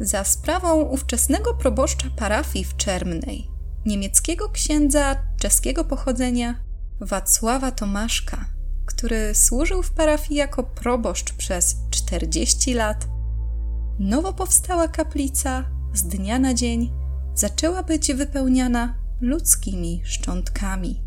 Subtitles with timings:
[0.00, 3.50] za sprawą ówczesnego proboszcza parafii w Czermnej,
[3.86, 6.54] niemieckiego księdza czeskiego pochodzenia
[7.00, 8.44] Wacława Tomaszka,
[8.86, 13.06] który służył w parafii jako proboszcz przez 40 lat,
[13.98, 16.92] nowo powstała kaplica z dnia na dzień
[17.34, 21.02] zaczęła być wypełniana ludzkimi szczątkami.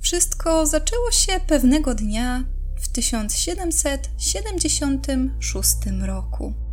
[0.00, 2.44] Wszystko zaczęło się pewnego dnia
[2.76, 6.65] w 1776 roku.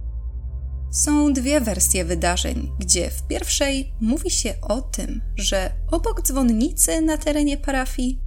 [0.93, 7.17] Są dwie wersje wydarzeń, gdzie w pierwszej mówi się o tym, że obok dzwonnicy na
[7.17, 8.21] terenie parafii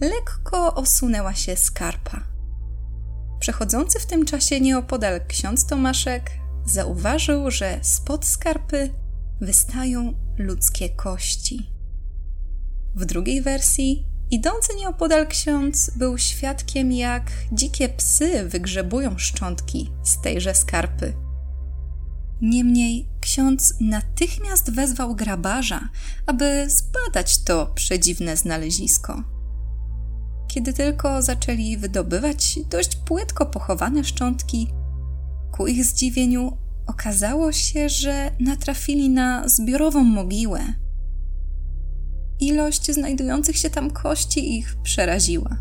[0.00, 2.20] lekko osunęła się skarpa.
[3.40, 6.30] Przechodzący w tym czasie nieopodal ksiądz Tomaszek
[6.66, 8.90] zauważył, że spod skarpy
[9.40, 11.70] wystają ludzkie kości.
[12.94, 20.54] W drugiej wersji, idący nieopodal ksiądz był świadkiem, jak dzikie psy wygrzebują szczątki z tejże
[20.54, 21.25] skarpy
[22.40, 25.88] Niemniej ksiądz natychmiast wezwał grabarza,
[26.26, 29.22] aby zbadać to przedziwne znalezisko.
[30.48, 34.68] Kiedy tylko zaczęli wydobywać dość płytko pochowane szczątki,
[35.52, 40.60] ku ich zdziwieniu okazało się, że natrafili na zbiorową mogiłę.
[42.40, 45.56] Ilość znajdujących się tam kości ich przeraziła.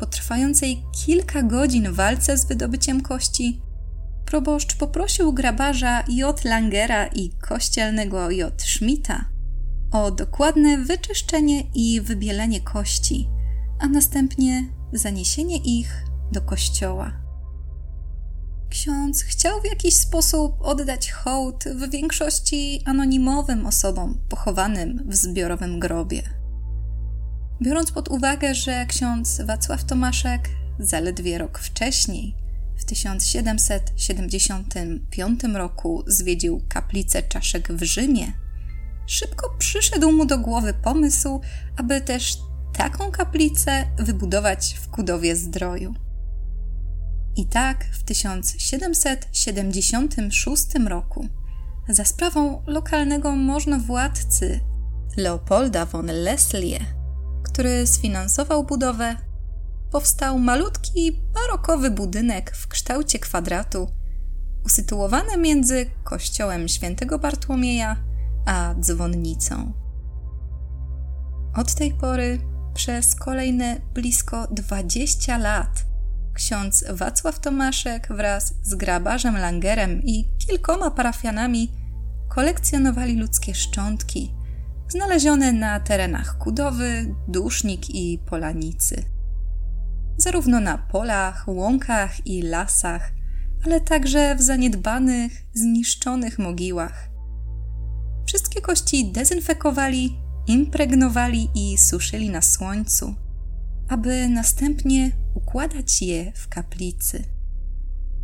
[0.00, 3.62] Po trwającej kilka godzin walce z wydobyciem kości,
[4.28, 6.44] proboszcz poprosił grabarza J.
[6.44, 8.62] Langera i kościelnego J.
[8.62, 9.24] Schmidta
[9.92, 13.28] o dokładne wyczyszczenie i wybielenie kości,
[13.80, 17.12] a następnie zaniesienie ich do kościoła.
[18.70, 26.22] Ksiądz chciał w jakiś sposób oddać hołd w większości anonimowym osobom pochowanym w zbiorowym grobie.
[27.62, 32.37] Biorąc pod uwagę, że ksiądz Wacław Tomaszek zaledwie rok wcześniej
[32.78, 38.32] w 1775 roku zwiedził kaplicę czaszek w Rzymie,
[39.06, 41.40] szybko przyszedł mu do głowy pomysł,
[41.76, 42.38] aby też
[42.76, 45.94] taką kaplicę wybudować w Kudowie Zdroju.
[47.36, 51.28] I tak w 1776 roku
[51.88, 54.60] za sprawą lokalnego możnowładcy
[55.16, 56.78] Leopolda von Leslie,
[57.42, 59.27] który sfinansował budowę
[59.92, 63.88] powstał malutki, barokowy budynek w kształcie kwadratu,
[64.64, 67.96] usytuowany między kościołem świętego Bartłomieja
[68.46, 69.72] a dzwonnicą.
[71.56, 72.38] Od tej pory
[72.74, 75.84] przez kolejne blisko 20 lat
[76.34, 81.72] ksiądz Wacław Tomaszek wraz z grabarzem Langerem i kilkoma parafianami
[82.28, 84.34] kolekcjonowali ludzkie szczątki
[84.88, 89.17] znalezione na terenach Kudowy, Dusznik i Polanicy
[90.18, 93.12] zarówno na polach, łąkach i lasach,
[93.64, 97.08] ale także w zaniedbanych, zniszczonych mogiłach.
[98.26, 103.14] Wszystkie kości dezynfekowali, impregnowali i suszyli na słońcu,
[103.88, 107.24] aby następnie układać je w kaplicy.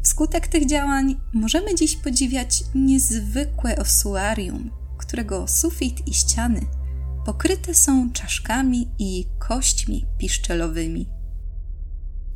[0.02, 6.60] Wskutek tych działań możemy dziś podziwiać niezwykłe osuarium, którego sufit i ściany
[7.26, 11.08] pokryte są czaszkami i kośćmi piszczelowymi.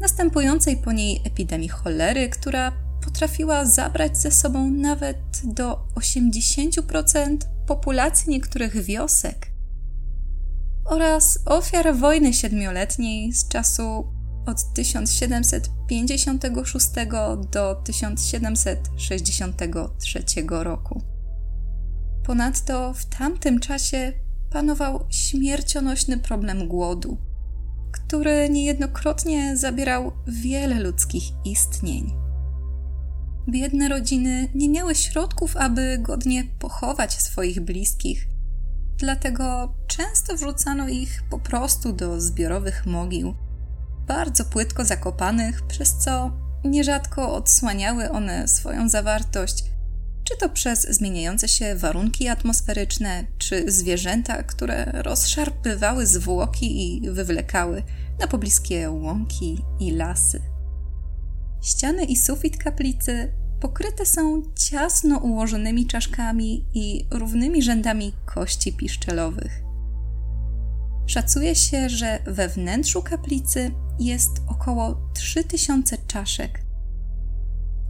[0.00, 2.72] następującej po niej epidemii cholery, która
[3.04, 7.36] potrafiła zabrać ze sobą nawet do 80%
[7.66, 9.49] populacji niektórych wiosek,
[10.90, 14.12] oraz ofiar wojny siedmioletniej z czasu
[14.46, 16.88] od 1756
[17.52, 21.02] do 1763 roku.
[22.24, 24.12] Ponadto w tamtym czasie
[24.50, 27.18] panował śmiercionośny problem głodu,
[27.92, 32.12] który niejednokrotnie zabierał wiele ludzkich istnień.
[33.48, 38.26] Biedne rodziny nie miały środków, aby godnie pochować swoich bliskich,
[39.00, 43.34] dlatego często wrzucano ich po prostu do zbiorowych mogił,
[44.06, 46.30] bardzo płytko zakopanych, przez co
[46.64, 49.64] nierzadko odsłaniały one swoją zawartość
[50.30, 57.82] czy to przez zmieniające się warunki atmosferyczne, czy zwierzęta, które rozszarpywały zwłoki i wywlekały
[58.20, 60.42] na pobliskie łąki i lasy.
[61.62, 69.62] Ściany i sufit kaplicy pokryte są ciasno ułożonymi czaszkami i równymi rzędami kości piszczelowych.
[71.06, 76.62] Szacuje się, że we wnętrzu kaplicy jest około 3000 czaszek,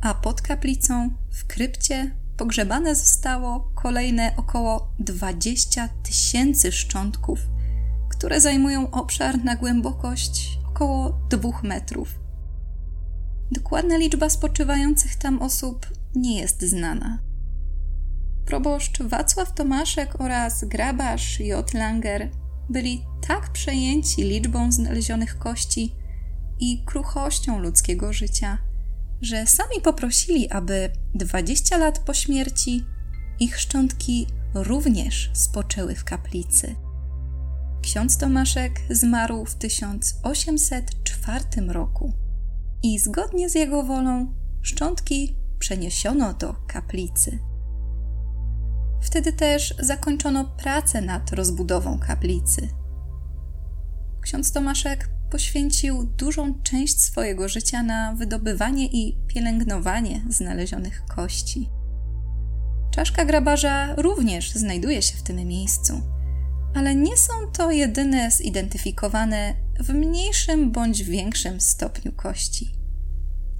[0.00, 7.38] a pod kaplicą w krypcie pogrzebane zostało kolejne około 20 tysięcy szczątków,
[8.11, 12.30] które zajmują obszar na głębokość około 2 metrów.
[13.52, 17.19] Dokładna liczba spoczywających tam osób nie jest znana.
[18.47, 21.75] Proboszcz Wacław Tomaszek oraz grabarz J.
[21.75, 22.31] Langer
[22.69, 25.94] byli tak przejęci liczbą znalezionych kości
[26.61, 28.58] i kruchością ludzkiego życia,
[29.20, 32.85] że sami poprosili, aby 20 lat po śmierci
[33.41, 36.75] ich szczątki również spoczęły w kaplicy.
[37.82, 42.12] Ksiądz Tomaszek zmarł w 1804 roku
[42.82, 47.38] i zgodnie z jego wolą szczątki przeniesiono do kaplicy.
[49.00, 52.69] Wtedy też zakończono pracę nad rozbudową kaplicy.
[54.23, 61.71] Ksiądz Tomaszek poświęcił dużą część swojego życia na wydobywanie i pielęgnowanie znalezionych kości.
[62.91, 66.00] Czaszka grabarza również znajduje się w tym miejscu,
[66.75, 72.75] ale nie są to jedyne zidentyfikowane w mniejszym bądź większym stopniu kości.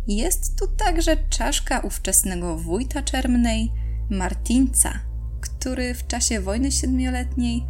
[0.07, 3.73] Jest tu także czaszka ówczesnego wójta Czermnej,
[4.11, 5.01] Martinca,
[5.41, 7.67] który w czasie wojny siedmioletniej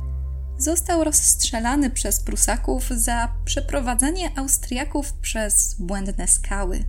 [0.58, 6.84] został rozstrzelany przez Prusaków za przeprowadzenie Austriaków przez błędne skały.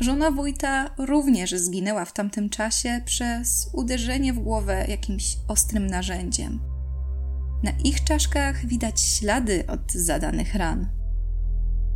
[0.00, 6.73] Żona wójta również zginęła w tamtym czasie przez uderzenie w głowę jakimś ostrym narzędziem.
[7.64, 10.88] Na ich czaszkach widać ślady od zadanych ran.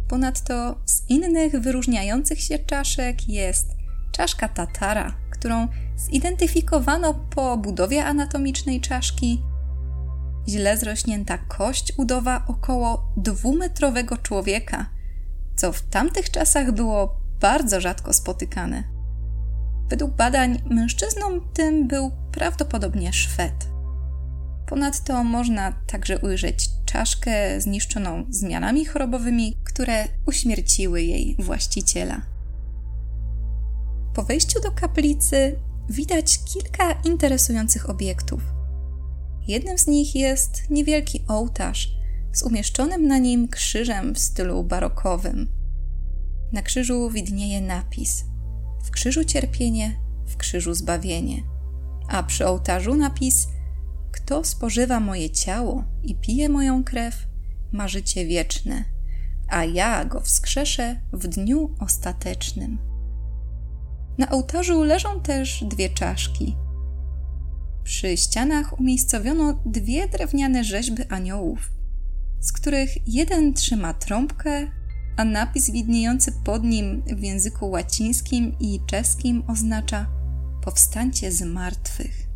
[0.08, 3.66] Ponadto z innych wyróżniających się czaszek jest
[4.12, 9.42] czaszka tatara, którą zidentyfikowano po budowie anatomicznej czaszki
[10.48, 14.90] źle zrośnięta kość udowa około dwumetrowego człowieka,
[15.56, 18.84] co w tamtych czasach było bardzo rzadko spotykane.
[19.88, 23.77] Według badań mężczyzną tym był prawdopodobnie Szwed.
[24.68, 32.22] Ponadto można także ujrzeć czaszkę zniszczoną zmianami chorobowymi, które uśmierciły jej właściciela.
[34.14, 35.58] Po wejściu do kaplicy
[35.88, 38.42] widać kilka interesujących obiektów.
[39.46, 41.92] Jednym z nich jest niewielki ołtarz
[42.32, 45.48] z umieszczonym na nim krzyżem w stylu barokowym.
[46.52, 48.24] Na krzyżu widnieje napis:
[48.84, 51.42] W krzyżu cierpienie, w krzyżu zbawienie.
[52.08, 53.48] A przy ołtarzu napis:
[54.12, 57.26] Kto spożywa moje ciało i pije moją krew,
[57.72, 58.84] ma życie wieczne,
[59.48, 62.78] a ja go wskrzeszę w dniu ostatecznym.
[64.18, 66.56] Na ołtarzu leżą też dwie czaszki
[67.88, 71.70] przy ścianach umiejscowiono dwie drewniane rzeźby aniołów,
[72.40, 74.70] z których jeden trzyma trąbkę,
[75.16, 80.06] a napis widniejący pod nim w języku łacińskim i czeskim oznacza
[80.64, 82.27] powstańcie z martwych.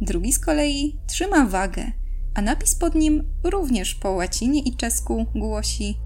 [0.00, 1.92] Drugi z kolei trzyma wagę,
[2.34, 5.98] a napis pod nim również po łacinie i czesku głosi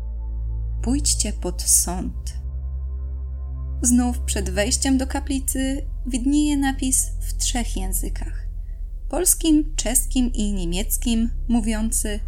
[0.83, 2.35] Pójdźcie pod sąd.
[3.83, 8.47] Znów przed wejściem do kaplicy widnieje napis w trzech językach:
[9.09, 12.21] polskim, czeskim i niemieckim, mówiący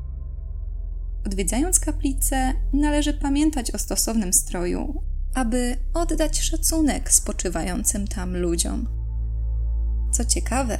[1.28, 5.02] Odwiedzając kaplicę, należy pamiętać o stosownym stroju,
[5.34, 8.88] aby oddać szacunek spoczywającym tam ludziom.
[10.12, 10.78] Co ciekawe,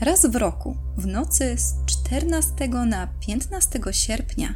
[0.00, 4.54] raz w roku, w nocy z 14 na 15 sierpnia,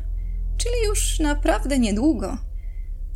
[0.56, 2.38] czyli już naprawdę niedługo,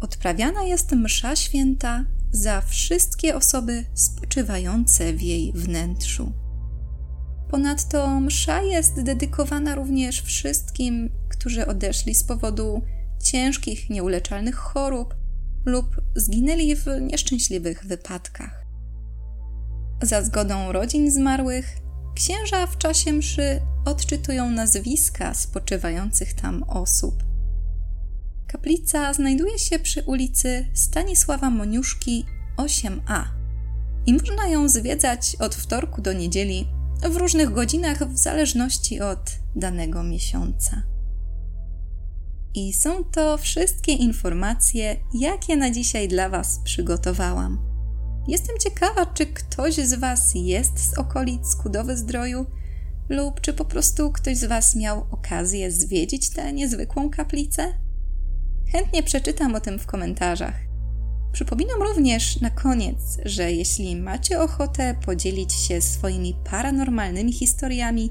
[0.00, 6.43] odprawiana jest msza święta za wszystkie osoby spoczywające w jej wnętrzu.
[7.54, 12.82] Ponadto msza jest dedykowana również wszystkim, którzy odeszli z powodu
[13.22, 15.14] ciężkich, nieuleczalnych chorób
[15.64, 18.64] lub zginęli w nieszczęśliwych wypadkach.
[20.02, 21.76] Za zgodą rodzin zmarłych,
[22.14, 27.14] księża w czasie mszy odczytują nazwiska spoczywających tam osób.
[28.46, 32.24] Kaplica znajduje się przy ulicy Stanisława Moniuszki
[32.56, 33.24] 8a
[34.06, 40.02] i można ją zwiedzać od wtorku do niedzieli w różnych godzinach w zależności od danego
[40.02, 40.82] miesiąca.
[42.54, 47.58] I są to wszystkie informacje, jakie na dzisiaj dla Was przygotowałam.
[48.28, 52.46] Jestem ciekawa, czy ktoś z Was jest z okolic Kudowy Zdroju,
[53.08, 57.78] lub czy po prostu ktoś z Was miał okazję zwiedzić tę niezwykłą kaplicę?
[58.72, 60.73] Chętnie przeczytam o tym w komentarzach.
[61.34, 68.10] Przypominam również na koniec, że jeśli macie ochotę podzielić się swoimi paranormalnymi historiami,